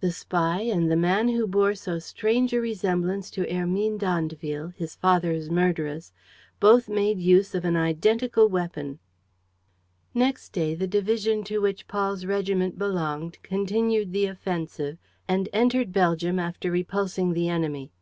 [0.00, 4.94] The spy and the woman who bore so strange a resemblance to Hermine d'Andeville, his
[4.94, 6.10] father's murderess,
[6.58, 8.98] both made use of an identical weapon.
[10.14, 14.96] Next day, the division to which Paul's regiment belonged continued the offensive
[15.28, 17.92] and entered Belgium after repulsing the enemy.